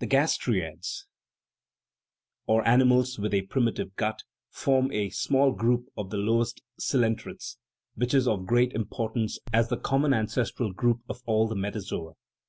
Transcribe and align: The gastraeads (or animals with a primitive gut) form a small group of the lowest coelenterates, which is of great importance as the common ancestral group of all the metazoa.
The 0.00 0.06
gastraeads 0.08 1.06
(or 2.48 2.66
animals 2.66 3.20
with 3.20 3.32
a 3.32 3.42
primitive 3.42 3.94
gut) 3.94 4.24
form 4.50 4.90
a 4.90 5.10
small 5.10 5.52
group 5.52 5.86
of 5.96 6.10
the 6.10 6.16
lowest 6.16 6.60
coelenterates, 6.80 7.56
which 7.94 8.12
is 8.12 8.26
of 8.26 8.46
great 8.46 8.72
importance 8.72 9.38
as 9.52 9.68
the 9.68 9.76
common 9.78 10.12
ancestral 10.12 10.72
group 10.72 11.02
of 11.08 11.22
all 11.24 11.46
the 11.46 11.54
metazoa. 11.54 12.14